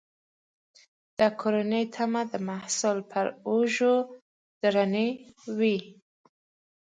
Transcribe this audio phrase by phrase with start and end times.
[1.17, 3.95] د کورنۍ تمې د محصل پر اوږو
[4.61, 5.07] درنې
[5.57, 5.77] وي.